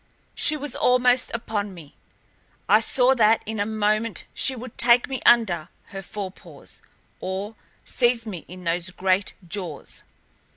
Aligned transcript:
She 0.33 0.57
was 0.57 0.75
almost 0.75 1.29
upon 1.31 1.75
me. 1.75 1.93
I 2.67 2.79
saw 2.79 3.13
that 3.13 3.43
in 3.45 3.59
a 3.59 3.67
moment 3.67 4.23
she 4.33 4.55
would 4.55 4.75
take 4.75 5.07
me 5.07 5.21
under 5.27 5.69
her 5.89 6.01
forepaws, 6.01 6.81
or 7.19 7.53
seize 7.85 8.25
me 8.25 8.43
in 8.47 8.63
those 8.63 8.89
great 8.89 9.35
jaws. 9.47 10.01